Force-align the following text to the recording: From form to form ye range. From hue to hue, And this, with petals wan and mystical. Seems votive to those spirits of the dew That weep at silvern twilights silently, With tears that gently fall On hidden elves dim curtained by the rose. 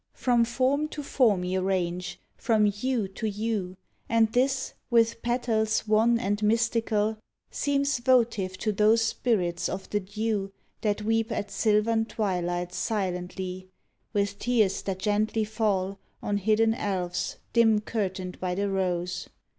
From 0.15 0.45
form 0.45 0.87
to 0.87 1.03
form 1.03 1.43
ye 1.43 1.59
range. 1.59 2.19
From 2.35 2.65
hue 2.65 3.07
to 3.09 3.29
hue, 3.29 3.77
And 4.09 4.33
this, 4.33 4.73
with 4.89 5.21
petals 5.21 5.87
wan 5.87 6.17
and 6.17 6.41
mystical. 6.41 7.19
Seems 7.51 7.99
votive 7.99 8.57
to 8.57 8.71
those 8.71 9.03
spirits 9.03 9.69
of 9.69 9.87
the 9.91 9.99
dew 9.99 10.51
That 10.81 11.03
weep 11.03 11.31
at 11.31 11.51
silvern 11.51 12.05
twilights 12.05 12.77
silently, 12.77 13.69
With 14.11 14.39
tears 14.39 14.81
that 14.81 14.97
gently 14.97 15.43
fall 15.43 15.99
On 16.23 16.37
hidden 16.37 16.73
elves 16.73 17.37
dim 17.53 17.79
curtained 17.81 18.39
by 18.39 18.55
the 18.55 18.71
rose. 18.71 19.29